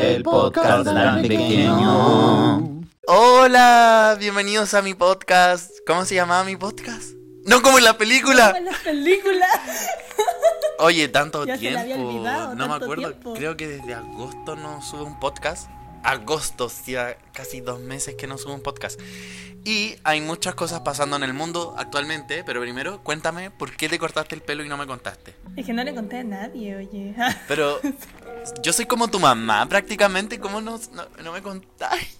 [0.00, 2.82] el podcast del pequeño.
[3.06, 5.70] Hola, bienvenidos a mi podcast.
[5.86, 7.10] ¿Cómo se llamaba mi podcast?
[7.46, 8.54] No como en la película.
[8.56, 9.46] En la película.
[10.78, 11.80] Oye, tanto Ya se le tiempo.
[11.82, 13.08] había olvidado, no me acuerdo.
[13.10, 13.34] tiempo.
[13.34, 15.68] Creo que desde agosto no subo un podcast.
[16.04, 19.00] Agosto, ya casi dos meses que no subo un podcast.
[19.64, 22.44] Y hay muchas cosas pasando en el mundo actualmente.
[22.44, 25.34] Pero primero, cuéntame por qué te cortaste el pelo y no me contaste.
[25.56, 27.14] Es que no le conté a nadie, oye.
[27.48, 27.80] Pero
[28.62, 30.38] yo soy como tu mamá prácticamente.
[30.38, 32.18] ¿Cómo no, no, no me contáis?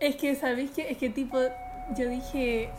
[0.00, 0.90] Es que, ¿sabéis qué?
[0.90, 1.38] Es que tipo,
[1.96, 2.70] yo dije,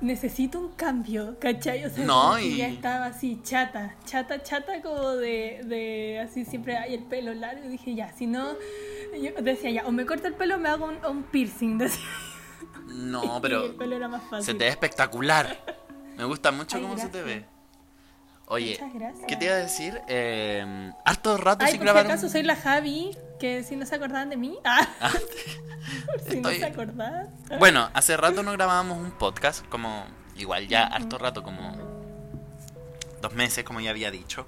[0.00, 1.84] necesito un cambio, ¿cachai?
[1.84, 6.76] O sea, No, y- ya estaba así, chata, chata, chata, como de, de así siempre
[6.76, 7.64] hay el pelo largo.
[7.64, 8.52] Y dije, ya, si no,
[9.20, 12.04] yo decía, ya, o me corto el pelo o me hago un, un piercing, decía.
[12.86, 14.44] No, pero el pelo era más fácil.
[14.46, 15.58] se te ve espectacular.
[16.16, 17.44] Me gusta mucho Ay, cómo se te ve.
[18.46, 18.78] Oye.
[19.26, 20.00] ¿qué te iba a decir?
[20.08, 22.06] Eh, harto rato Ay, sin por si grabar.
[22.06, 24.58] acaso un- soy la Javi, que si no se acordaban de mí.
[24.64, 25.10] Ah, Ah,
[26.28, 27.28] si no se acordaban.
[27.58, 30.04] Bueno, hace rato no grabábamos un podcast, como
[30.36, 31.94] igual ya harto rato, como
[33.20, 34.46] dos meses, como ya había dicho.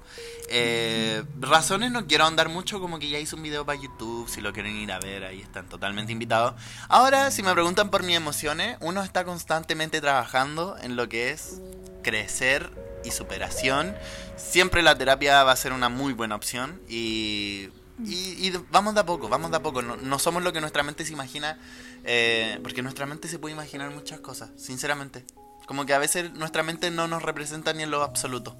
[0.49, 4.41] Eh, razones no quiero ahondar mucho, como que ya hice un video para YouTube, si
[4.41, 6.53] lo quieren ir a ver, ahí están totalmente invitados.
[6.87, 11.59] Ahora, si me preguntan por mis emociones, uno está constantemente trabajando en lo que es
[12.03, 12.69] crecer
[13.07, 13.95] y superación.
[14.35, 17.69] Siempre la terapia va a ser una muy buena opción y,
[18.03, 19.81] y- y vamos de a poco, vamos de a poco.
[19.81, 21.57] No, no somos lo que nuestra mente se imagina,
[22.03, 25.25] eh, porque nuestra mente se puede imaginar muchas cosas, sinceramente.
[25.65, 28.55] Como que a veces nuestra mente no nos representa ni en lo absoluto.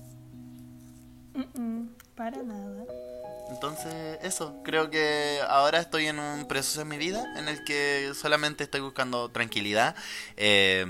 [1.34, 2.84] Mm, mm, para nada.
[3.50, 8.12] Entonces, eso, creo que ahora estoy en un proceso en mi vida en el que
[8.14, 9.96] solamente estoy buscando tranquilidad,
[10.36, 10.86] eh,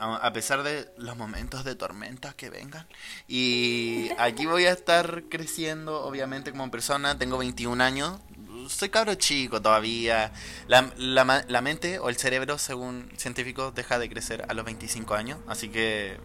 [0.00, 2.86] a pesar de los momentos de tormentas que vengan.
[3.26, 7.18] Y aquí voy a estar creciendo, obviamente, como persona.
[7.18, 8.20] Tengo 21 años,
[8.68, 10.32] soy cabro chico todavía.
[10.66, 15.14] La, la, la mente o el cerebro, según científicos, deja de crecer a los 25
[15.14, 16.18] años, así que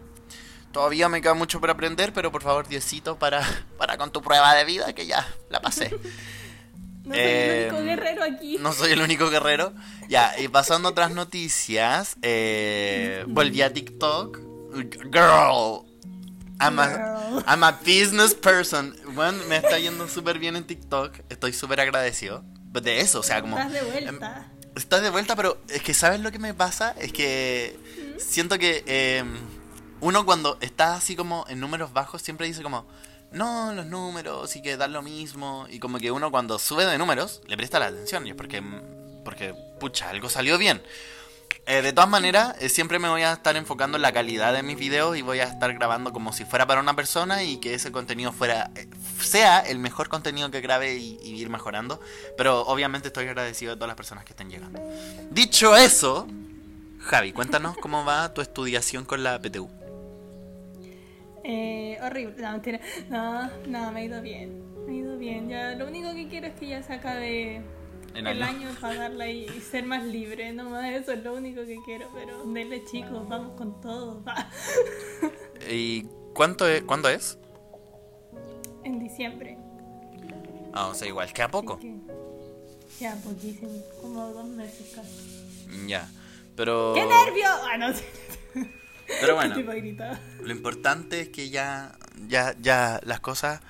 [0.74, 3.46] Todavía me queda mucho por aprender, pero por favor, Diosito, para,
[3.78, 5.96] para con tu prueba de vida, que ya la pasé.
[7.04, 8.58] No soy Eh, el único guerrero aquí.
[8.58, 9.72] No soy el único guerrero.
[10.08, 14.38] Ya, y pasando a otras noticias, eh, volví a TikTok.
[15.12, 15.84] Girl,
[16.60, 17.42] I'm a.
[17.46, 18.96] I'm a business person.
[19.14, 21.12] Bueno, me está yendo súper bien en TikTok.
[21.28, 22.44] Estoy súper agradecido.
[22.72, 23.56] De eso, o sea, como...
[23.56, 24.46] Estás de em, vuelta.
[24.74, 26.92] Estás de vuelta, pero es que ¿sabes lo que me pasa?
[26.98, 27.78] Es que
[28.18, 29.22] siento que eh,
[30.00, 32.84] uno cuando está así como en números bajos siempre dice como,
[33.34, 35.66] no, los números y que dan lo mismo.
[35.68, 38.62] Y como que uno cuando sube de números le presta la atención y es porque,
[39.24, 40.82] porque pucha, algo salió bien.
[41.66, 44.62] Eh, de todas maneras, eh, siempre me voy a estar enfocando en la calidad de
[44.62, 47.72] mis videos y voy a estar grabando como si fuera para una persona y que
[47.72, 48.86] ese contenido fuera eh,
[49.18, 52.00] sea el mejor contenido que grabe y, y ir mejorando.
[52.36, 54.78] Pero obviamente estoy agradecido de todas las personas que estén llegando.
[55.30, 56.28] Dicho eso,
[57.00, 59.83] Javi, cuéntanos cómo va tu estudiación con la PTU.
[61.44, 62.34] Eh, horrible.
[62.42, 62.80] No, mentira.
[63.08, 64.62] No, no, me ha ido bien.
[64.86, 65.48] Me ha ido bien.
[65.48, 67.62] Ya, lo único que quiero es que ya se acabe
[68.14, 68.68] En el año.
[68.80, 70.52] para darla y, y ser más libre.
[70.52, 72.08] Nomás eso es lo único que quiero.
[72.14, 74.22] Pero dele chicos, vamos con todo.
[74.24, 74.48] va.
[75.70, 77.38] ¿Y cuánto es, cuándo es?
[78.84, 79.58] En diciembre.
[80.72, 81.78] Ah, o sea, igual que a poco.
[81.78, 81.94] Que
[83.00, 83.70] Ya, poquísimo.
[84.00, 85.86] Como dos meses casi.
[85.86, 86.08] Ya.
[86.56, 86.92] Pero.
[86.94, 87.46] ¡Qué nervio!
[87.70, 88.04] Ah, no sé.
[89.20, 89.56] Pero bueno.
[90.42, 91.92] Lo importante es que ya,
[92.28, 93.60] ya, ya las cosas,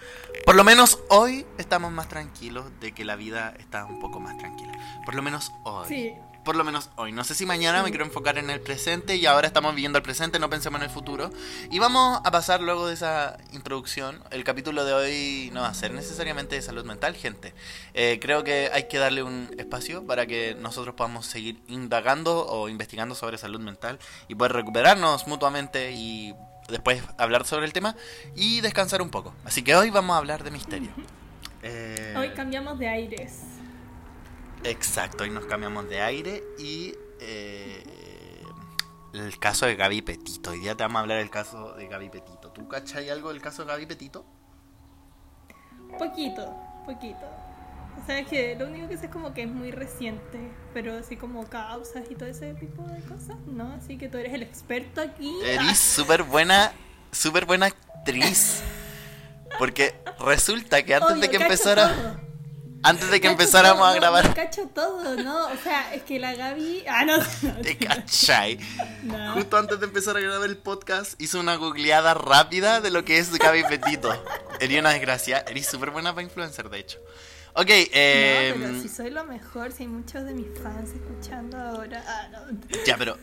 [0.45, 4.37] por lo menos hoy estamos más tranquilos de que la vida está un poco más
[4.39, 4.73] tranquila.
[5.05, 5.89] Por lo menos hoy.
[5.89, 6.15] Sí.
[6.45, 7.11] Por lo menos hoy.
[7.11, 10.03] No sé si mañana me quiero enfocar en el presente y ahora estamos viviendo el
[10.03, 11.31] presente, no pensemos en el futuro.
[11.71, 14.23] Y vamos a pasar luego de esa introducción.
[14.31, 17.55] El capítulo de hoy no va a ser necesariamente de salud mental, gente.
[17.95, 22.69] Eh, creo que hay que darle un espacio para que nosotros podamos seguir indagando o
[22.69, 26.35] investigando sobre salud mental y poder recuperarnos mutuamente y
[26.69, 27.97] después hablar sobre el tema
[28.37, 29.35] y descansar un poco.
[29.47, 30.91] Así que hoy vamos a hablar de misterio.
[31.63, 33.54] Eh, Hoy cambiamos de aires.
[34.65, 37.83] Exacto, hoy nos cambiamos de aire y eh,
[39.13, 40.53] el caso de Gaby Petito.
[40.53, 42.51] Hoy día te vamos a hablar del caso de Gaby Petito.
[42.51, 44.25] ¿Tú cachai algo del caso de Gaby Petito?
[45.99, 46.57] Poquito,
[46.87, 47.27] poquito.
[48.03, 50.97] O sea, es que lo único que sé es como que es muy reciente, pero
[50.97, 53.71] así como causas y todo ese tipo de cosas, ¿no?
[53.75, 55.31] Así que tú eres el experto aquí.
[55.45, 56.73] Eres súper buena,
[57.13, 58.63] súper buena actriz.
[59.59, 62.34] Porque resulta que antes Obvio, de que empezara, todo.
[62.85, 65.47] Antes de que Cacho empezáramos todo, a no, grabar, no, cacho todo, ¿no?
[65.49, 66.85] O sea, es que la Gaby...
[66.89, 68.59] Ah, no, no, te cachai.
[69.03, 69.35] no.
[69.35, 73.19] Justo antes de empezar a grabar el podcast, hice una googleada rápida de lo que
[73.19, 74.13] es Gaby Petito.
[74.61, 76.99] Eres una desgracia, eres súper buena para influencer, de hecho.
[77.57, 81.57] Ok, No, eh, pero si soy lo mejor, si hay muchos de mis fans escuchando
[81.57, 82.05] ahora.
[82.07, 82.59] Ah, no.
[82.85, 83.17] ya, pero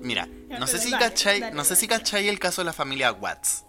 [0.00, 2.00] mira, no sé pero si dale, cachai, dale, no sé si dale.
[2.02, 3.64] cachai el caso de la familia Watts.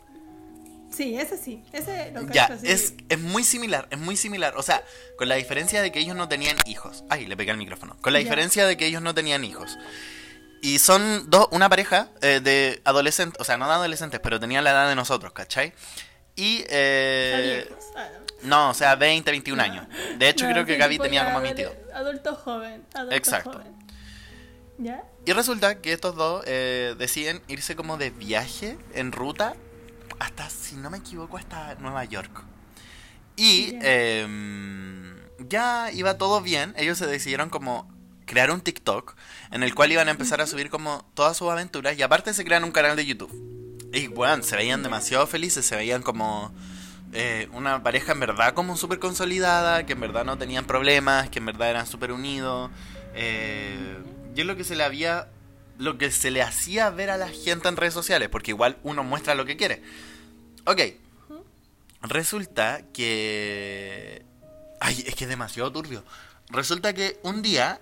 [0.96, 1.64] Sí, ese sí.
[1.74, 4.54] Ese lo Ya, es, es muy similar, es muy similar.
[4.58, 4.84] O sea,
[5.18, 7.04] con la diferencia de que ellos no tenían hijos.
[7.10, 7.98] Ay, le pegué al micrófono.
[8.02, 8.24] Con la Ya.
[8.24, 9.78] diferencia de que ellos no tenían hijos.
[10.62, 14.64] Y son dos, una pareja eh, de adolescentes, o sea, no de adolescentes, pero tenían
[14.64, 15.74] la edad de nosotros, ¿cachai?
[16.36, 16.64] Y...
[16.70, 17.68] Eh.
[17.96, 18.08] Ah,
[18.44, 18.48] no.
[18.66, 19.86] no, o sea, 20, 21 años.
[20.18, 21.74] De hecho, No, creo que Gaby tenía como adole- 22.
[21.94, 22.84] Adulto joven.
[22.94, 23.52] Adulto Exacto.
[23.54, 23.74] joven.
[24.78, 25.04] ¿Ya?
[25.26, 29.56] Y resulta que estos dos eh, deciden irse como de viaje en ruta
[30.20, 32.44] hasta, si no me equivoco, hasta Nueva York.
[33.36, 33.80] Y Ya.
[33.84, 35.16] em,
[35.50, 36.74] ya iba todo bien.
[36.78, 37.94] Ellos se decidieron como
[38.26, 39.16] crear un TikTok
[39.52, 42.44] en el cual iban a empezar a subir como todas sus aventuras y aparte se
[42.44, 43.32] crean un canal de YouTube.
[43.94, 46.54] Y bueno, se veían demasiado felices, se veían como
[47.14, 51.40] eh, una pareja en verdad como súper consolidada, que en verdad no tenían problemas, que
[51.40, 52.72] en verdad eran súper unidos.
[53.14, 53.98] Eh,
[54.36, 55.30] y es lo que se le había,
[55.77, 59.04] lo que se le hacía ver a la gente en redes sociales, porque igual uno
[59.04, 59.81] muestra lo que quiere.
[60.66, 60.81] Ok,
[62.01, 64.24] resulta que...
[64.80, 66.04] Ay, es que es demasiado turbio.
[66.50, 67.80] Resulta que un día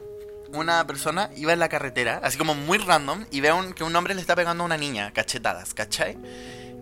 [0.54, 3.96] una persona iba en la carretera, así como muy random, y ve un- que un
[3.96, 6.18] hombre le está pegando a una niña, cachetadas, ¿cachai?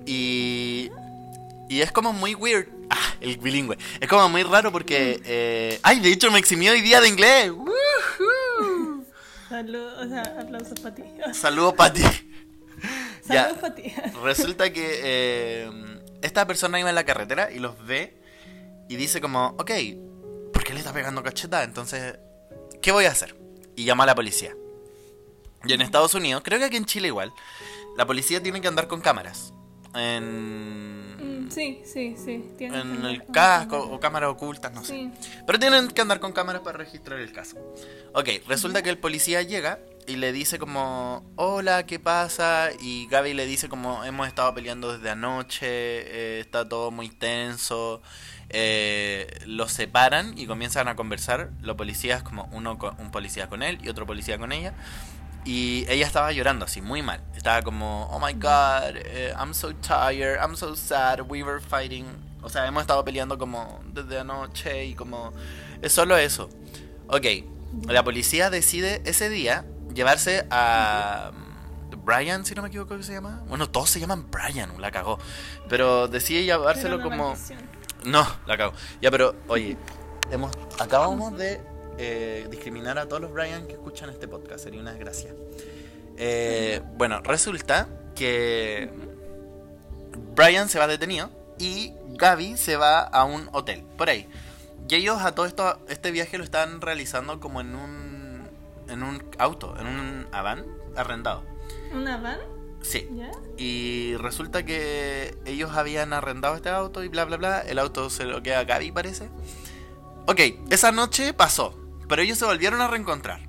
[0.05, 0.89] Y...
[1.69, 2.67] Y es como muy weird.
[2.89, 3.77] Ah, el bilingüe.
[4.01, 5.21] Es como muy raro porque...
[5.23, 7.49] eh, ay, de hecho me eximió hoy día de inglés.
[7.51, 8.30] ¡Woohoo!
[9.51, 11.03] Saludos, o sea, aplausos para ti.
[11.33, 12.01] Saludos, Pati.
[13.25, 13.43] Ya.
[13.43, 13.93] Saludos para ti.
[14.23, 15.69] Resulta que eh,
[16.23, 18.17] esta persona iba en la carretera y los ve
[18.89, 19.71] y dice como, ok,
[20.51, 21.63] ¿por qué le está pegando cacheta?
[21.63, 22.17] Entonces,
[22.81, 23.35] ¿qué voy a hacer?
[23.75, 24.55] Y llama a la policía.
[25.65, 27.31] Y en Estados Unidos, creo que aquí en Chile igual,
[27.95, 29.53] la policía tiene que andar con cámaras.
[29.93, 32.45] En, Mm, Sí, sí, sí.
[32.57, 33.95] tienes que en el casco cámara.
[33.95, 35.09] o cámaras ocultas, no sé.
[35.45, 37.57] Pero tienen que andar con cámaras para registrar el caso.
[38.13, 42.69] Ok, resulta que el policía llega y le dice como, hola, ¿qué pasa?
[42.79, 48.01] Y Gaby le dice como, hemos estado peleando desde anoche, eh, está todo muy tenso.
[48.53, 51.51] Eh, los separan y comienzan a conversar.
[51.61, 54.73] Los policías, como uno con- un policía con él y otro policía con ella.
[55.43, 57.21] Y ella estaba llorando así, muy mal.
[57.35, 62.05] Estaba como, oh my god, eh, I'm so tired, I'm so sad, we were fighting.
[62.43, 65.33] O sea, hemos estado peleando como desde anoche y como...
[65.81, 66.49] Es solo eso.
[67.07, 67.25] Ok,
[67.87, 71.31] la policía decide ese día llevarse a...
[71.33, 73.41] mm, Brian, si no me equivoco que se llama.
[73.47, 75.19] Bueno, todos se llaman Brian, la cagó.
[75.69, 77.29] Pero decide llevárselo como...
[77.29, 77.59] maldición.
[78.03, 78.73] No, la cago.
[79.01, 79.77] Ya, pero, oye,
[80.31, 81.61] hemos, acabamos de
[81.97, 84.63] eh, discriminar a todos los Brian que escuchan este podcast.
[84.63, 85.33] Sería una desgracia.
[86.17, 88.89] Eh, bueno, resulta que
[90.35, 94.27] Brian se va detenido y Gaby se va a un hotel, por ahí.
[94.89, 98.47] Y ellos a todo esto, este viaje lo están realizando como en un,
[98.89, 100.65] en un auto, en un van
[100.95, 101.43] arrendado.
[101.93, 102.39] ¿Una van?
[102.81, 103.07] Sí.
[103.13, 103.31] ¿Ya?
[103.57, 107.61] Y resulta que ellos habían arrendado este auto y bla bla bla.
[107.61, 109.29] El auto se lo queda a Gaby, parece.
[110.27, 110.39] Ok,
[110.69, 111.80] esa noche pasó.
[112.11, 113.39] Pero ellos se volvieron a reencontrar.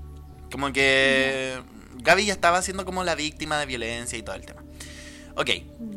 [0.53, 1.61] Como que
[1.97, 4.63] Gaby ya estaba siendo como la víctima de violencia y todo el tema.
[5.35, 5.51] Ok,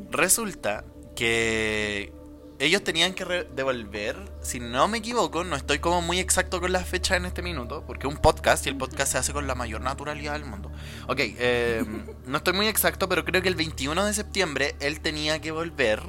[0.09, 0.83] resulta
[1.15, 2.11] que
[2.57, 3.23] ellos tenían que
[3.55, 7.43] devolver, si no me equivoco, no estoy como muy exacto con las fechas en este
[7.43, 10.71] minuto, porque un podcast y el podcast se hace con la mayor naturalidad del mundo.
[11.07, 11.85] Ok, eh,
[12.25, 16.01] no estoy muy exacto, pero creo que el 21 de septiembre él tenía que volver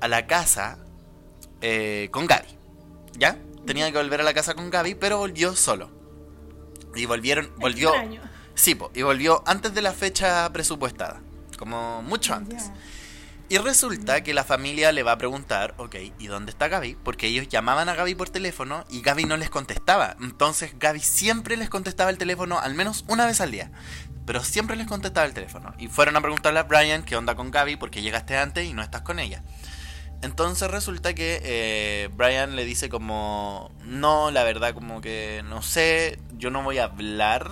[0.00, 0.78] a la casa
[1.60, 2.56] eh, con Gaby.
[3.18, 3.36] ¿Ya?
[3.68, 5.90] Tenía que volver a la casa con Gaby, pero volvió solo.
[6.94, 7.90] Y volvieron, volvió...
[7.90, 8.22] Extraño.
[8.54, 11.20] Sí, po, y volvió antes de la fecha presupuestada,
[11.58, 12.72] como mucho antes.
[13.50, 16.96] Y resulta que la familia le va a preguntar, ok, ¿y dónde está Gaby?
[17.04, 20.16] Porque ellos llamaban a Gaby por teléfono y Gaby no les contestaba.
[20.18, 23.70] Entonces Gaby siempre les contestaba el teléfono al menos una vez al día.
[24.24, 25.74] Pero siempre les contestaba el teléfono.
[25.78, 28.82] Y fueron a preguntarle a Brian qué onda con Gaby porque llegaste antes y no
[28.82, 29.42] estás con ella.
[30.22, 36.18] Entonces resulta que eh, Brian le dice como, no, la verdad como que no sé,
[36.32, 37.50] yo no voy a hablar.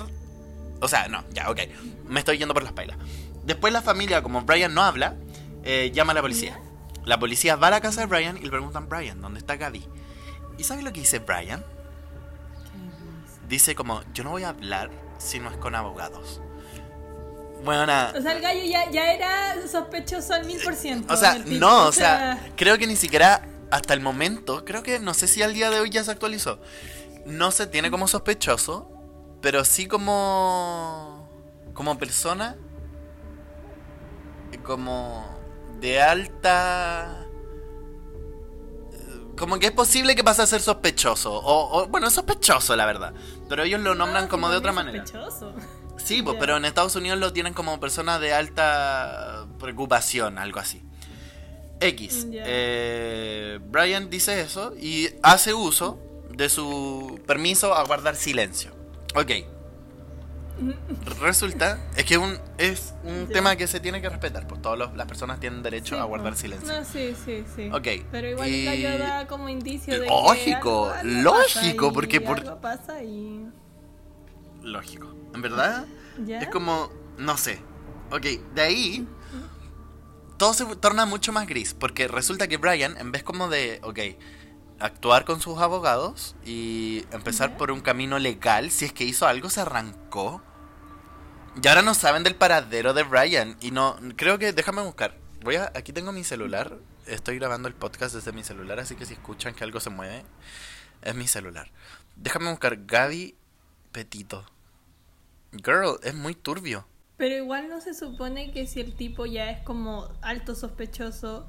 [0.80, 1.60] O sea, no, ya, ok,
[2.06, 2.98] me estoy yendo por las pailas.
[3.44, 5.14] Después la familia, como Brian no habla,
[5.62, 6.60] eh, llama a la policía.
[7.04, 9.86] La policía va a la casa de Brian y le preguntan, Brian, ¿dónde está Gaby?
[10.58, 11.64] ¿Y sabes lo que dice Brian?
[13.48, 16.40] Dice como, yo no voy a hablar si no es con abogados.
[17.66, 18.14] Bueno, nada.
[18.18, 21.12] O sea, el gallo ya, ya era sospechoso al mil por ciento.
[21.12, 25.12] O sea, no, o sea, creo que ni siquiera hasta el momento, creo que no
[25.12, 26.60] sé si al día de hoy ya se actualizó.
[27.26, 28.88] No se tiene como sospechoso,
[29.42, 31.28] pero sí como
[31.74, 32.56] como persona
[34.64, 35.24] como
[35.80, 37.26] de alta
[39.36, 41.30] como que es posible que pase a ser sospechoso.
[41.34, 43.12] O, o- bueno, es sospechoso, la verdad.
[43.50, 45.04] Pero ellos lo nombran No, como de otra manera.
[45.06, 45.52] sospechoso.
[45.98, 50.82] Sí, pues, pero en Estados Unidos lo tienen como persona de alta preocupación, algo así.
[51.80, 52.28] X.
[52.30, 52.42] Ya.
[52.46, 55.98] eh, Brian dice eso y hace uso
[56.30, 58.70] de su permiso a guardar silencio.
[59.14, 59.30] Ok.
[61.20, 65.06] Resulta, es que un, es un tema que se tiene que respetar, pues todas las
[65.06, 66.66] personas tienen derecho Sí, a guardar silencio.
[66.72, 67.68] No, sí, sí, sí.
[67.70, 72.38] Ok, Pero igual y- da como indicio de Lógico, que algo- algo lógico, porque por-
[72.40, 73.46] algo pasa y...
[74.66, 75.14] Lógico.
[75.32, 75.86] En verdad,
[76.24, 76.40] ¿Ya?
[76.40, 77.62] Es como, no sé.
[78.10, 78.22] Ok,
[78.54, 79.08] de ahí
[80.38, 83.98] todo se torna mucho más gris, porque resulta que Brian, en vez como de, ok,
[84.78, 87.56] actuar con sus abogados y empezar Ya.
[87.56, 90.42] por un camino legal, si es que hizo algo, se arrancó.
[91.62, 93.56] Y ahora no saben del paradero de Brian.
[93.60, 95.16] Y no, creo que, déjame buscar.
[95.42, 96.76] Voy a, aquí tengo mi celular.
[97.06, 100.24] Estoy grabando el podcast desde mi celular, así que si escuchan que algo se mueve,
[101.02, 101.70] es mi celular.
[102.16, 103.36] Déjame buscar Gaby
[103.92, 104.44] Petito.
[105.64, 106.86] Girl, es muy turbio.
[107.16, 111.46] Pero igual no se supone que si el tipo ya es como alto sospechoso,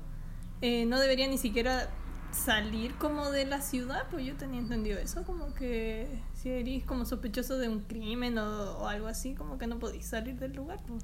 [0.62, 1.90] eh, no debería ni siquiera
[2.32, 7.06] salir como de la ciudad, pues yo tenía entendido eso, como que si eres como
[7.06, 10.80] sospechoso de un crimen o, o algo así, como que no podéis salir del lugar.
[10.88, 11.04] Pues.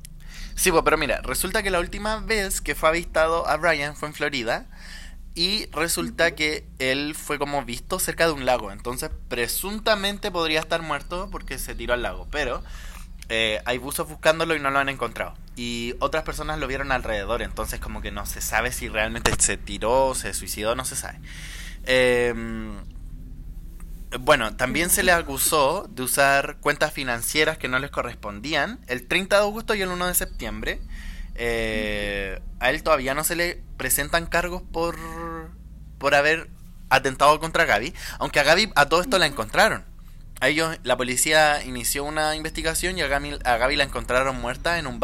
[0.56, 4.10] Sí, pues, pero mira, resulta que la última vez que fue avistado a Brian fue
[4.10, 4.68] en Florida.
[5.36, 8.72] Y resulta que él fue como visto cerca de un lago.
[8.72, 12.28] Entonces, presuntamente podría estar muerto porque se tiró al lago.
[12.30, 12.62] Pero
[13.36, 15.34] eh, hay buzos buscándolo y no lo han encontrado.
[15.56, 17.42] Y otras personas lo vieron alrededor.
[17.42, 21.20] Entonces, como que no se sabe si realmente se tiró, se suicidó, no se sabe.
[21.86, 22.32] Eh,
[24.20, 29.38] bueno, también se le acusó de usar cuentas financieras que no les correspondían el 30
[29.38, 30.80] de agosto y el 1 de septiembre.
[31.34, 34.96] Eh, a él todavía no se le presentan cargos por,
[35.98, 36.52] por haber
[36.90, 39.92] atentado contra Gaby, aunque a Gaby a todo esto la encontraron.
[40.44, 44.78] A ellos, la policía inició una investigación y a Gaby, a Gaby la encontraron muerta
[44.78, 45.00] en un,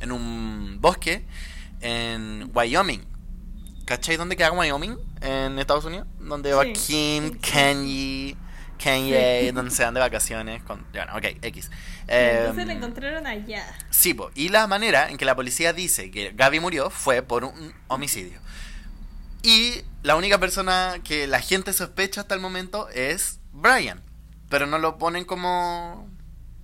[0.00, 1.26] en un bosque
[1.82, 3.04] en Wyoming.
[3.84, 4.96] ¿Cachai dónde queda Wyoming?
[5.20, 6.06] En Estados Unidos.
[6.20, 7.52] Donde va Sí, Kim, sí, sí.
[7.52, 8.36] Kanye,
[8.82, 9.50] Kanye, Sí.
[9.54, 10.62] donde se van de vacaciones.
[10.62, 11.70] Con, bueno, ok, X.
[12.06, 13.62] Entonces Em, la encontraron allá.
[13.90, 14.30] Sí, po.
[14.34, 18.40] y la manera en que la policía dice que Gaby murió fue por un homicidio.
[19.42, 24.02] Y la única persona que la gente sospecha hasta el momento es Brian.
[24.54, 26.08] Pero no lo ponen como...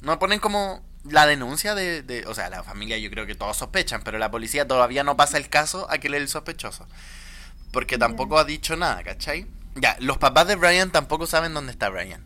[0.00, 3.56] No ponen como la denuncia de, de- O sea, la familia yo creo que todos
[3.56, 6.86] sospechan, pero la policía todavía no pasa el caso a que el sospechoso.
[7.72, 9.48] Porque tampoco ha dicho nada, ¿cachai?
[9.74, 12.22] Ya, los papás de Brian tampoco saben dónde está Brian.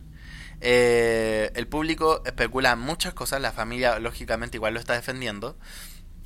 [0.61, 5.57] Eh, el público especula muchas cosas, la familia lógicamente igual lo está defendiendo.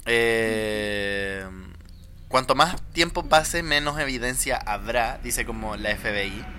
[0.05, 1.47] Eh,
[2.27, 6.58] cuanto más tiempo pase, menos evidencia habrá, dice como la FBI.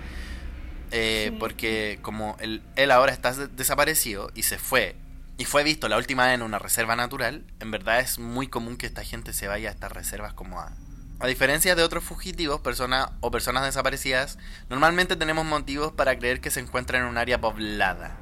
[0.91, 1.37] Eh, Sí.
[1.39, 4.95] Porque como él, él ahora está des- desaparecido y se fue,
[5.37, 8.77] y fue visto la última vez en una reserva natural, en verdad es muy común
[8.77, 10.71] que esta gente se vaya a estas reservas como a...
[11.19, 16.49] A diferencia de otros fugitivos, personas o personas desaparecidas, normalmente tenemos motivos para creer que
[16.49, 18.17] se encuentra en un área poblada.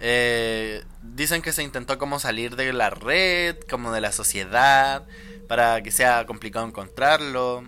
[0.00, 5.06] Eh, dicen que se intentó como salir de la red, como de la sociedad,
[5.48, 7.64] para que sea complicado encontrarlo.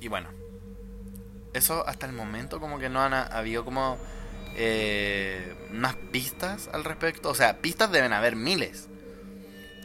[0.00, 0.30] Y bueno,
[1.60, 3.98] eso hasta el momento como que no han ha- habido como
[4.56, 7.30] eh, más pistas al respecto.
[7.30, 8.88] O sea, pistas deben haber miles.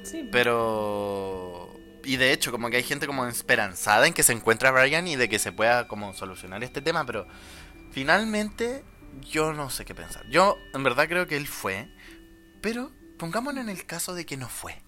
[0.03, 1.71] Sí, Pero...
[2.03, 5.07] Y de hecho, como que hay gente como esperanzada en que se encuentre a Brian
[5.07, 7.25] y de que se pueda como solucionar este tema, pero
[7.91, 8.83] finalmente
[9.31, 10.23] yo no sé qué pensar.
[10.29, 11.87] Yo en verdad creo que él fue,
[12.61, 14.83] pero pongámonos en el caso de que no fue.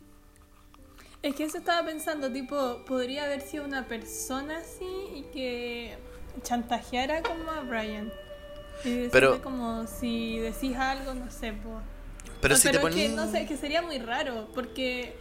[1.24, 5.98] Es que eso estaba pensando, tipo, podría haber sido una persona así y que
[6.44, 8.12] chantajeara como a Brian.
[8.84, 11.82] Y decirle Pero- como si decís algo, no sé, po.
[12.42, 15.16] Pero No, si te que, no sé, que sería muy raro, porque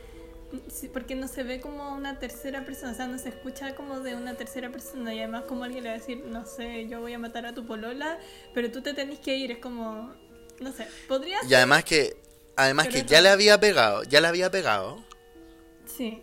[0.92, 4.14] porque no se ve como una tercera persona, o sea, no se escucha como de
[4.14, 7.12] una tercera persona y además como alguien le va a decir, no sé, yo voy
[7.14, 8.18] a matar a tu polola,
[8.54, 10.14] pero tú te tenés que ir, es como,
[10.60, 12.16] no sé, podría Y además que
[12.54, 13.22] además Pero que ya raro.
[13.24, 15.02] le había pegado, ya le había pegado,
[15.84, 16.22] Sí.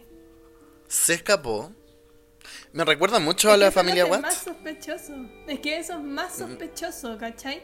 [0.87, 1.71] se escapó.
[2.71, 4.21] Me recuerda mucho Es a la familia Watts.
[4.21, 5.13] más sospechoso.
[5.47, 7.61] Es que eso es más sospechoso, ¿cachai?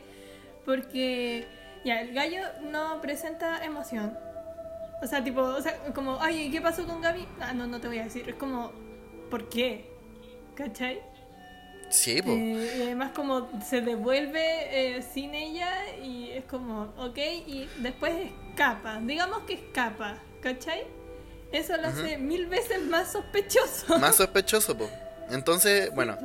[0.66, 1.48] Porque
[1.84, 4.18] ya, el gallo no presenta emoción.
[5.02, 7.26] O sea, tipo, o sea, como, ay, ¿qué pasó con Gaby?
[7.40, 8.28] Ah, no, no te voy a decir.
[8.28, 8.72] Es como,
[9.30, 9.90] ¿por qué?
[10.56, 11.02] ¿Cachai?
[11.90, 12.32] Sí, po.
[12.32, 15.72] Eh, y además como se devuelve eh, sin ella
[16.04, 18.14] y es como, ok, y después
[18.50, 19.00] escapa.
[19.00, 20.86] Digamos que escapa, ¿cachai?
[21.52, 23.98] Eso lo hace mil veces más sospechoso.
[24.00, 24.90] Más sospechoso, po.
[25.32, 26.18] Entonces, bueno,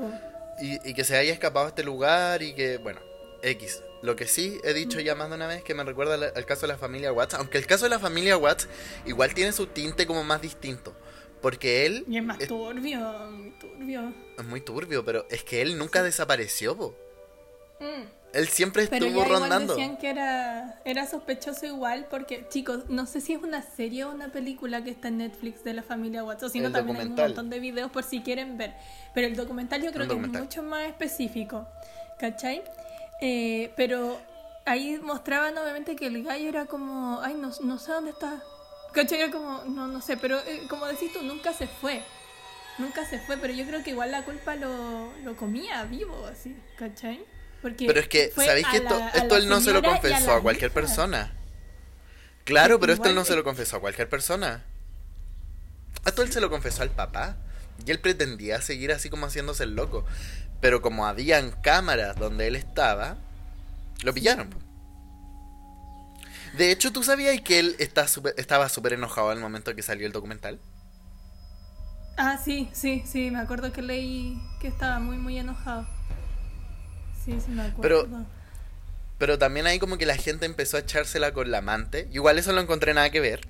[0.60, 3.00] y, y que se haya escapado a este lugar y que, bueno,
[3.42, 3.82] X.
[4.02, 6.44] Lo que sí he dicho ya más de una vez que me recuerda al, al
[6.44, 8.68] caso de la familia Watts, aunque el caso de la familia Watts
[9.06, 10.94] igual tiene su tinte como más distinto.
[11.40, 12.98] Porque él Y es más turbio,
[13.30, 14.14] muy turbio.
[14.38, 16.94] es muy turbio, pero es que él nunca desapareció, po.
[17.80, 18.23] Mm.
[18.34, 19.74] Él siempre Pero estuvo ya igual rondando.
[19.74, 24.10] decían que era, era sospechoso igual porque, chicos, no sé si es una serie o
[24.10, 27.06] una película que está en Netflix de la familia Watts, o si no también hay
[27.06, 28.74] un montón de videos por si quieren ver.
[29.14, 30.42] Pero el documental yo creo Un que documental.
[30.42, 31.66] es mucho más específico,
[32.18, 32.62] ¿cachai?
[33.20, 34.18] Eh, pero
[34.66, 38.42] ahí mostraban obviamente que el gallo era como, ay, no, no sé dónde está.
[38.92, 39.20] ¿Cachai?
[39.22, 42.02] Era como, no, no sé, pero eh, como decís tú, nunca se fue.
[42.78, 46.56] Nunca se fue, pero yo creo que igual la culpa lo, lo comía vivo, así,
[46.76, 47.24] ¿cachai?
[47.64, 50.70] Porque Pero es que, ¿sabéis que esto, la- él no se lo confesó a, cualquier
[50.70, 51.32] persona?
[52.44, 54.64] Claro, pero esto él no se lo confesó a cualquier persona.
[56.04, 57.38] Esto él se lo confesó al papá.
[57.86, 60.04] Y él pretendía seguir así como haciéndose el loco.
[60.60, 63.16] Pero como habían cámaras donde él estaba,
[64.02, 64.50] lo pillaron.
[66.58, 70.06] De hecho, ¿tú sabías que él está súper- estaba súper enojado al momento que salió
[70.06, 70.60] el documental?
[72.18, 75.86] Ah, sí, sí, sí, me acuerdo que leí que estaba muy, muy enojado.
[77.24, 78.06] Sí, sí, me acuerdo.
[78.08, 78.26] Pero-
[79.18, 82.08] Pero también ahí como que la gente empezó a echársela con la amante.
[82.12, 83.40] Igual eso no encontré nada que ver.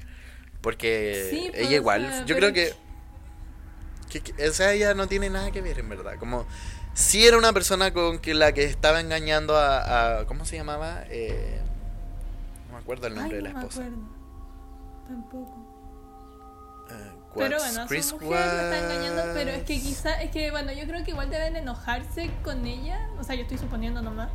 [0.61, 2.73] Porque Sí, ella igual, o sea, yo creo que,
[4.11, 6.15] que, que- O sea, ella no tiene nada que ver en verdad.
[6.19, 6.47] Como
[6.93, 10.21] si era una persona con que la que estaba engañando a...
[10.21, 11.05] a- ¿Cómo se llamaba?
[11.09, 11.59] Eh,
[12.69, 13.83] no me acuerdo el nombre Ay, de la no me esposa.
[13.87, 14.05] acuerdo.
[15.09, 15.64] Tampoco.
[17.37, 20.85] Pero bueno, Chris su mujer está engañando, pero es que quizá, es que bueno, yo
[20.87, 24.31] creo que igual deben enojarse con ella, o sea, yo estoy suponiendo nomás,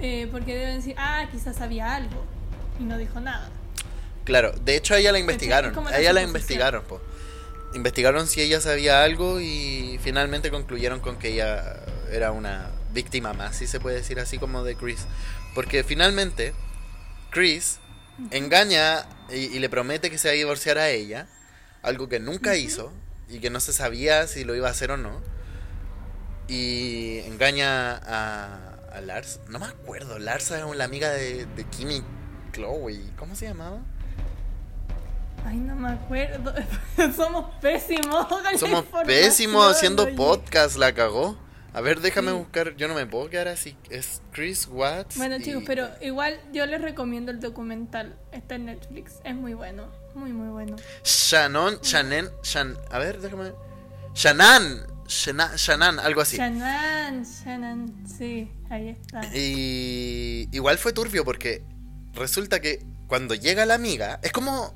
[0.00, 2.24] eh, porque deben decir, ah, quizás sabía algo,
[2.80, 3.48] y no dijo nada.
[4.24, 5.76] Claro, de hecho a ella la investigaron.
[5.78, 7.00] A la ella la investigaron, po.
[7.74, 11.76] Investigaron si ella sabía algo y finalmente concluyeron con que ella
[12.10, 15.06] era una víctima más, si se puede decir así como de Chris.
[15.54, 16.54] Porque finalmente
[17.30, 17.78] Chris
[18.30, 21.28] engaña y, y le promete que se va a divorciar a ella,
[21.86, 22.92] algo que nunca hizo
[23.28, 25.20] y que no se sabía si lo iba a hacer o no.
[26.48, 29.40] Y engaña a, a Lars.
[29.48, 32.02] No me acuerdo, Lars era la amiga de, de Kimmy
[32.52, 33.00] Chloe.
[33.18, 33.78] ¿Cómo se llamaba?
[35.44, 36.52] Ay, no me acuerdo.
[37.16, 38.26] Somos pésimos.
[38.58, 40.14] Somos pésimos haciendo oye.
[40.14, 41.36] podcast, la cagó.
[41.72, 42.36] A ver, déjame Sí.
[42.38, 42.74] buscar.
[42.76, 43.76] Yo no me puedo quedar así.
[43.90, 45.16] Es Chris Watts.
[45.18, 48.16] Bueno, y- chicos, pero igual yo les recomiendo el documental.
[48.32, 49.14] Está en Netflix.
[49.24, 49.84] Es muy bueno.
[50.16, 50.76] Muy, muy bueno.
[51.04, 52.74] Shannon, Shannon, Shan.
[52.90, 53.52] A ver, déjame.
[54.14, 56.38] Shannon, Shannon, algo así.
[56.38, 58.04] Shannon, Shannon.
[58.08, 59.20] Sí, ahí está.
[59.34, 61.64] Y igual fue turbio porque
[62.14, 64.74] resulta que cuando llega la amiga, es como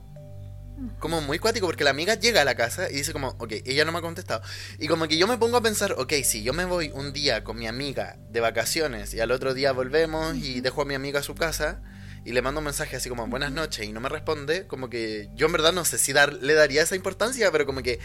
[0.98, 3.84] como muy cuático porque la amiga llega a la casa y dice como, ok, ella
[3.84, 4.42] no me ha contestado.
[4.78, 7.44] Y como que yo me pongo a pensar, ok, si yo me voy un día
[7.44, 11.20] con mi amiga de vacaciones y al otro día volvemos y dejo a mi amiga
[11.20, 11.82] a su casa
[12.24, 15.28] y le mando un mensaje así como buenas noches y no me responde, como que
[15.34, 17.98] yo en verdad no sé si dar, le daría esa importancia, pero como que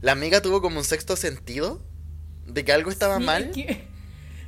[0.00, 1.82] la amiga tuvo como un sexto sentido
[2.46, 3.44] de que algo estaba Sí, mal.
[3.44, 3.88] es que-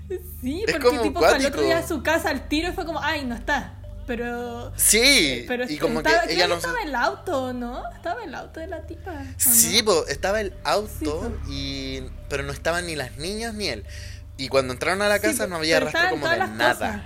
[0.43, 1.63] Sí, Es porque como tipo fue al otro cuático.
[1.65, 3.77] día a su casa al tiro y fue como, ay, no está.
[4.09, 4.73] Pero.
[4.77, 7.83] Sí, pero y como estaba, que ella no estaba el auto, ¿no?
[7.95, 9.13] Estaba el auto de la tipa.
[9.13, 9.35] ¿o no?
[9.37, 13.85] Sí, po, estaba el auto, Sí, y pero no estaban ni las niñas ni él.
[14.37, 16.75] Y cuando entraron a la casa no había rastro como de nada.
[16.75, 17.01] cosas.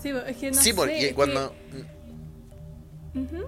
[0.00, 1.54] Sí, es que no sí, po, sé, y es cuando...
[3.12, 3.44] que- Ujú.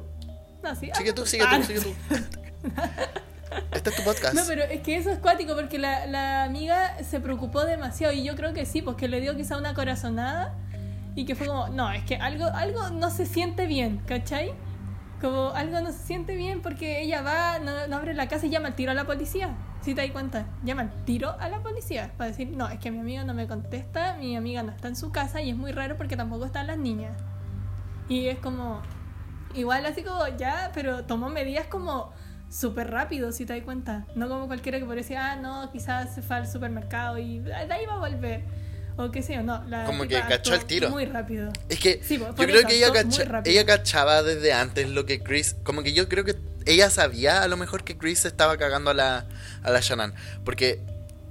[0.63, 1.93] No, sí, Sigue ah, tú, sigue ah, tú, sigue tú.
[3.73, 4.35] Este es tu podcast.
[4.35, 8.23] No, pero es que eso es cuático porque la, la amiga se preocupó demasiado y
[8.25, 10.55] yo creo que sí, porque le dio quizá una corazonada
[11.15, 14.53] y que fue como, no, es que algo, algo no se siente bien, ¿cachai?
[15.23, 18.51] Como algo no se siente bien porque ella va, no, no abre la casa y
[18.51, 19.57] llama al tiro a la policía.
[19.81, 22.91] Si te das cuenta, llama al tiro a la policía para decir, no, es que
[22.91, 25.71] mi amiga no me contesta, mi amiga no está en su casa y es muy
[25.71, 27.17] raro porque tampoco están las niñas.
[28.09, 28.83] Y es como,
[29.55, 32.13] igual así como ya, pero tomó medidas como
[32.49, 34.07] súper rápido, si te das cuenta.
[34.17, 37.55] No como cualquiera que podría decir, ah, no, quizás se fue al supermercado y de
[37.55, 38.45] ahí va a volver.
[38.97, 39.65] O qué sé yo, no.
[39.69, 40.91] La Como que cachó el tiro.
[40.91, 41.53] Muy rápido.
[41.69, 45.23] Es que Sí, yo creo eso, que ella, cacha- ella cachaba desde antes lo que
[45.23, 45.57] Chris...
[45.63, 48.95] Como que yo creo que ella sabía a lo mejor que Chris estaba cagando a
[48.95, 49.27] la,
[49.63, 50.13] a la Shannon.
[50.45, 50.81] Porque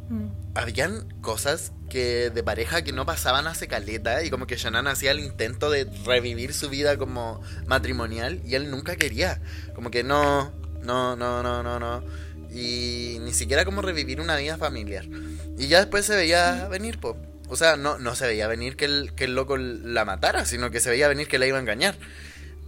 [0.10, 0.28] Mm.
[0.56, 5.12] habían cosas que de pareja que no pasaban hace caleta y como que Shannon hacía
[5.12, 9.40] el intento de revivir su vida como matrimonial y él nunca quería.
[9.74, 10.52] Como que no,
[10.84, 12.04] no, no, no, no, no.
[12.54, 15.06] Y ni siquiera como revivir una vida familiar.
[15.58, 17.16] Y ya después se veía venir, po.
[17.52, 20.72] O sea, no, no se veía venir que el, que el loco la matara, sino
[20.72, 21.98] que se veía venir que la iba a engañar.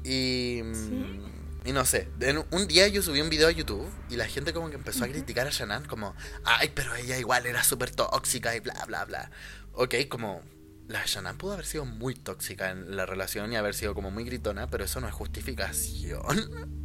[0.04, 0.62] Y...
[0.74, 1.20] Sí.
[1.66, 4.52] Y no sé, en un día yo subí un video a YouTube y la gente
[4.52, 8.54] como que empezó a criticar a Shannon como, ay, pero ella igual era súper tóxica
[8.54, 9.32] y bla, bla, bla.
[9.72, 10.42] Ok, como
[10.88, 14.26] la Shannon pudo haber sido muy tóxica en la relación y haber sido como muy
[14.26, 16.22] gritona, pero eso no es justificación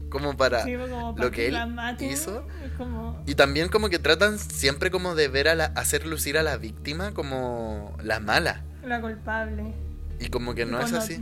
[0.11, 1.59] como para Sí, como para lo que él
[2.01, 2.47] hizo.
[2.77, 3.23] como...
[3.27, 6.57] Y también como que tratan siempre como de ver a la, hacer lucir a la
[6.57, 8.63] víctima como la mala.
[8.85, 9.75] La culpable.
[10.21, 11.19] Y como que no es así.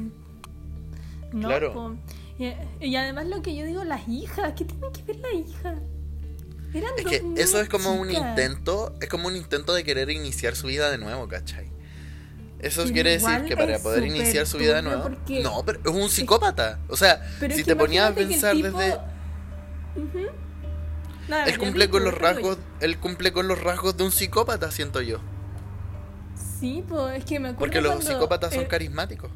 [1.32, 1.96] No, Claro.
[2.38, 5.78] Y, y además lo que yo digo, las hijas, ¿qué tienen que ver las hijas?
[6.74, 10.10] Eran Es dos que eso es como un intento, es como un intento de querer
[10.10, 11.75] iniciar su vida de nuevo, ¿cachai?
[12.58, 15.02] Eso Pero quiere decir que para poder iniciar su vida nuevo.
[15.02, 16.78] porque- No, pero es un psicópata.
[16.88, 18.98] O sea, Pero si te ponías a pensar tipo- desde.
[21.28, 22.58] Nada, Él cumple con los rasgos.
[22.80, 25.18] Él cumple con los rasgos de un psicópata, siento yo.
[26.60, 29.30] Sí, pues es que me acuerdo Porque los psicópatas son carismáticos.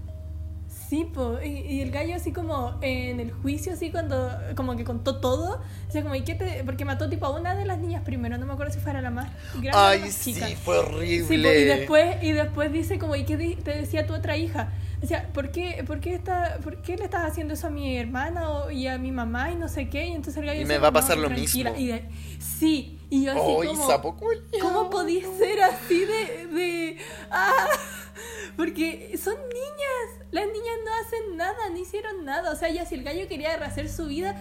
[0.91, 4.83] Sí, po, y, y el gallo así como en el juicio, así cuando como que
[4.83, 6.65] contó todo, o sea, como, ¿y qué te...?
[6.65, 9.11] Porque mató tipo a una de las niñas primero, no me acuerdo si fuera la
[9.11, 10.49] más grande o la Ay, más sí, chica.
[10.57, 10.81] fue
[11.29, 11.61] Sí, po, horrible.
[11.61, 14.71] y después, y después dice como, ¿y qué te decía tu otra hija?
[15.03, 17.97] O sea, ¿por qué, por, qué está, ¿por qué le estás haciendo eso a mi
[17.97, 20.07] hermana o- y a mi mamá y no sé qué?
[20.09, 21.71] Y entonces el gallo Y me va a "No, pasar lo tranquila".
[21.71, 21.85] mismo.
[21.85, 22.05] Y de-
[22.39, 23.87] sí, y yo así Ay, como...
[23.87, 24.17] sapo.
[24.61, 26.97] ¿Cómo podís ser así de, de...
[27.31, 27.67] Ah,
[28.57, 30.29] porque son niñas.
[30.33, 32.53] Las niñas no hacen nada, no hicieron nada.
[32.53, 34.37] O sea, ya si el gallo quería rehacer su vida,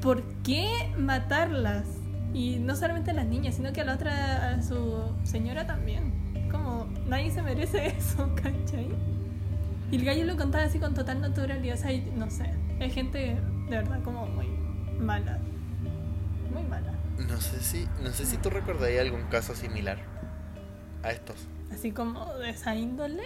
[0.00, 1.84] ¿por qué matarlas?
[2.32, 6.12] Y no solamente a las niñas, sino que a la otra, a su señora también.
[6.50, 8.88] Como, nadie se merece eso, ¿cachai?
[9.90, 11.76] Y el gallo lo contaba así con total naturalidad.
[11.76, 12.44] O sea, y no sé.
[12.80, 13.18] Hay gente
[13.68, 14.46] de verdad como muy
[14.98, 15.38] mala.
[16.52, 16.92] Muy mala.
[17.28, 19.98] No sé si, no sé si tú recordarías algún caso similar
[21.02, 21.36] a estos.
[21.72, 23.24] Así como de esa índole.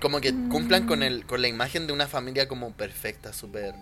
[0.00, 0.48] Como que Mm.
[0.48, 3.74] cumplan con el, con la imagen de una familia como perfecta, súper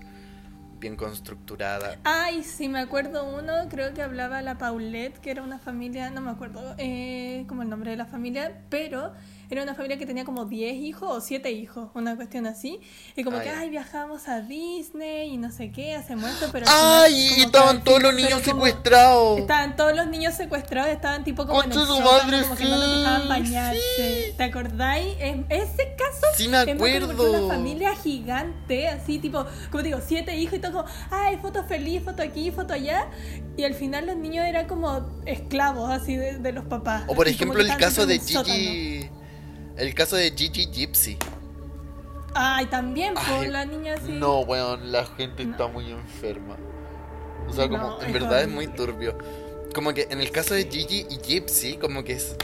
[0.80, 1.96] bien constructurada.
[2.04, 6.20] Ay, sí, me acuerdo uno, creo que hablaba la Paulette, que era una familia, no
[6.20, 9.12] me acuerdo eh, como el nombre de la familia, pero
[9.50, 12.80] era una familia que tenía como 10 hijos o 7 hijos, una cuestión así.
[13.16, 16.66] Y como Ah, que, ay, viajamos a Disney y no sé qué, hace muerto, pero...
[16.66, 17.28] final ¡Ay!
[17.28, 19.38] como y que estaban todos los niños secuestrados.
[19.38, 22.96] Estaban todos los niños secuestrados, estaban tipo como en el madre, como que no los
[22.98, 24.34] dejaban sí, bañarse.
[24.36, 25.14] ¿Te acordáis?
[25.18, 27.44] En ese caso Sí me acuerdo.
[27.44, 31.64] una familia gigante, así tipo, como te digo, siete hijos y todo como, ay, foto
[31.64, 33.08] feliz, foto aquí, foto allá.
[33.56, 37.04] Y al final los niños eran como esclavos así de, de los papás.
[37.06, 38.18] O por ejemplo el caso de.
[38.18, 39.08] Gigi.
[39.76, 41.16] El caso de Gigi Gypsy.
[42.34, 44.12] Ay, también, por Ay, la niña así.
[44.12, 45.52] No, weón, la gente No.
[45.52, 46.56] está muy enferma.
[47.48, 49.16] O sea, como, en verdad es muy turbio.
[49.74, 52.36] Como que en el caso de Gigi y Gypsy, como que es.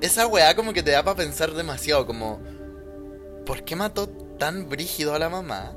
[0.00, 2.40] Esa weá como que te da para pensar demasiado, como.
[3.46, 5.72] ¿Por qué mató tan brígido a la mamá?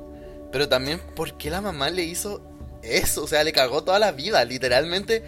[0.51, 2.41] Pero también, ¿por qué la mamá le hizo
[2.81, 3.23] eso?
[3.23, 5.23] O sea, le cagó toda la vida, literalmente.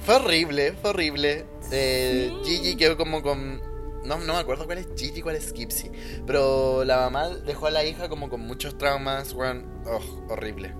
[0.00, 1.46] Fue horrible, fue horrible.
[1.70, 2.56] Eh, Sí.
[2.58, 3.60] Gigi quedó como con.
[4.04, 5.90] No, no me acuerdo cuál es Gigi, cuál es Gypsy.
[6.26, 9.66] Pero la mamá dejó a la hija como con muchos traumas, weón.
[9.86, 10.74] Oh, horrible.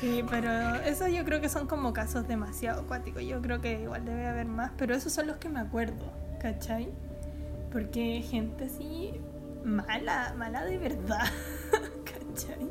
[0.00, 3.22] Sí, pero esos yo creo que son como casos demasiado acuáticos.
[3.24, 6.88] Yo creo que igual debe haber más, pero esos son los que me acuerdo, ¿cachai?
[7.72, 9.20] Porque gente así
[9.64, 11.26] mala, mala de verdad,
[12.04, 12.68] ¿cachai?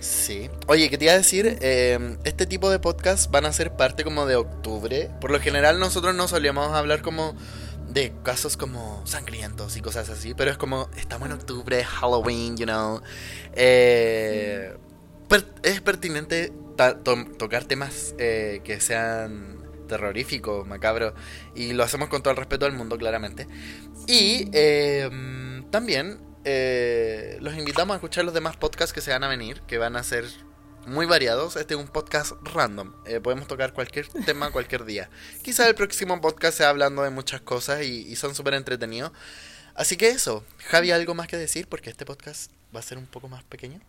[0.00, 0.48] Sí.
[0.66, 1.58] Oye, ¿qué te iba a decir?
[1.60, 5.10] Eh, este tipo de podcasts van a ser parte como de octubre.
[5.20, 7.34] Por lo general nosotros no solíamos hablar como
[7.88, 12.66] de casos como sangrientos y cosas así, pero es como, estamos en octubre, Halloween, you
[12.66, 13.00] know.
[13.52, 14.76] Eh,
[15.62, 16.52] es pertinente
[17.38, 19.56] tocar temas eh, que sean
[19.88, 21.14] terroríficos, macabros,
[21.54, 23.46] y lo hacemos con todo el respeto del mundo, claramente.
[24.06, 29.28] Y mm, también eh, los invitamos a escuchar los demás podcasts que se van a
[29.28, 30.24] venir, que van a ser
[30.86, 31.56] muy variados.
[31.56, 32.94] Este es un podcast random.
[33.06, 35.10] Eh, podemos tocar cualquier tema cualquier día.
[35.42, 39.12] Quizá el próximo podcast sea hablando de muchas cosas y, y son súper entretenidos.
[39.74, 40.44] Así que eso.
[40.58, 41.68] Javi, ¿algo más que decir?
[41.68, 43.80] Porque este podcast va a ser un poco más pequeño.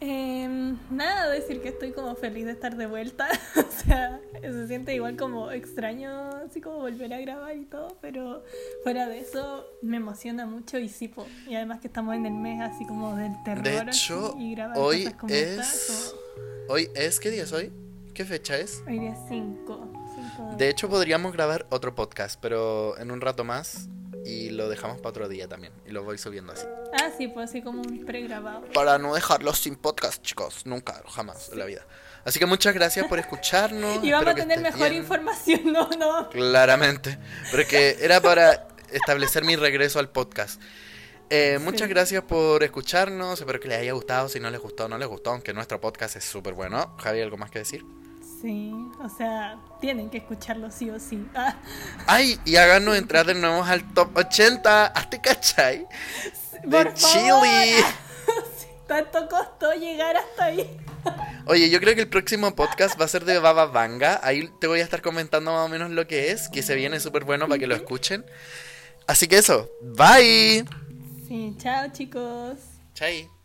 [0.00, 3.28] Em, nada, decir que estoy como feliz de estar de vuelta.
[3.56, 8.44] o sea, se siente igual como extraño, así como volver a grabar y todo, pero
[8.82, 11.26] fuera de eso me emociona mucho y sí, po.
[11.48, 13.64] y además que estamos en el mes así como del terror.
[13.64, 15.40] De así, hecho, y grabar hoy cosas como es...
[15.48, 16.14] estas,
[16.68, 17.20] Hoy es...
[17.20, 17.72] ¿Qué día es hoy?
[18.12, 18.82] ¿Qué fecha es?
[18.86, 19.92] o- Hoy día 5.
[20.58, 23.88] De hecho, podríamos grabar otro podcast, pero en un rato más.
[24.26, 25.72] Y lo dejamos para otro día también.
[25.86, 26.66] Y lo voy subiendo así.
[26.92, 28.62] Ah, sí, pues así como un pregrabado.
[28.74, 30.66] Para no dejarlos sin podcast, chicos.
[30.66, 31.86] Nunca, jamás en la vida.
[32.24, 33.98] Así que muchas gracias por escucharnos.
[34.04, 35.02] Y vamos espero a tener mejor bien.
[35.02, 36.28] información, no, no.
[36.30, 37.18] Claramente.
[37.50, 40.60] Porque era para establecer mi regreso al podcast.
[41.30, 41.94] Eh, muchas Sí.
[41.94, 43.38] gracias por escucharnos.
[43.40, 44.28] Espero que les haya gustado.
[44.28, 45.30] Si no les gustó, no les gustó.
[45.30, 46.96] Aunque nuestro podcast es súper bueno.
[46.98, 47.84] Javi, ¿algo más que decir?
[48.40, 48.72] Sí,
[49.02, 51.26] o sea, tienen que escucharlo sí o sí.
[51.34, 51.56] Ah,
[52.06, 54.86] Ay, y háganos entrar de nuevo al top 80.
[54.86, 55.86] ¿Hazte cachai?
[56.64, 56.94] De por.
[56.94, 57.76] Chile.
[58.86, 60.78] Tanto costó llegar hasta ahí.
[61.46, 64.20] Oye, yo creo que el próximo podcast va a ser de Baba Vanga.
[64.22, 66.48] Ahí te voy a estar comentando más o menos lo que es.
[66.48, 68.24] Que se viene súper bueno para que lo escuchen.
[69.06, 69.70] Así que eso.
[69.82, 70.64] Bye.
[71.26, 72.58] Sí, chao chicos.
[72.94, 73.28] Chai.